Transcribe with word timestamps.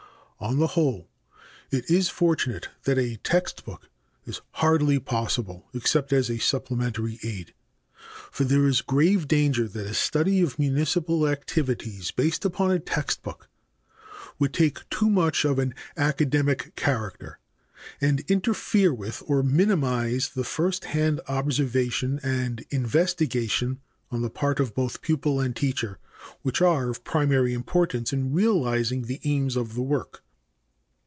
On 0.43 0.57
the 0.57 0.65
whole, 0.65 1.07
it 1.69 1.87
is 1.87 2.09
fortunate 2.09 2.69
that 2.85 2.97
a 2.97 3.17
text 3.17 3.63
book 3.63 3.91
is 4.25 4.41
hardly 4.53 4.97
possible 4.97 5.67
except 5.71 6.11
as 6.11 6.31
a 6.31 6.39
supplementary 6.39 7.19
aid, 7.21 7.53
for 8.31 8.43
there 8.43 8.65
is 8.65 8.81
grave 8.81 9.27
danger 9.27 9.67
that 9.67 9.85
a 9.85 9.93
study 9.93 10.41
of 10.41 10.57
municipal 10.57 11.27
activities 11.27 12.09
based 12.09 12.43
upon 12.43 12.71
a 12.71 12.79
text 12.79 13.21
book 13.21 13.49
would 14.39 14.51
take 14.51 14.89
too 14.89 15.11
much 15.11 15.45
of 15.45 15.59
an 15.59 15.75
academic 15.95 16.75
character 16.75 17.37
and 18.01 18.21
interfere 18.21 18.91
with 18.95 19.21
or 19.27 19.43
minimize 19.43 20.29
the 20.29 20.43
first 20.43 20.85
hand 20.85 21.21
observation 21.27 22.19
and 22.23 22.65
investigation 22.71 23.79
on 24.09 24.23
the 24.23 24.29
part 24.31 24.59
of 24.59 24.73
both 24.73 25.03
pupil 25.03 25.39
and 25.39 25.55
teacher, 25.55 25.99
which 26.41 26.61
are 26.63 26.89
of 26.89 27.03
primary 27.03 27.53
importance 27.53 28.11
in 28.11 28.33
realizing 28.33 29.03
the 29.03 29.21
aims 29.23 29.55
of 29.55 29.75
the 29.75 29.83
work. 29.83 30.23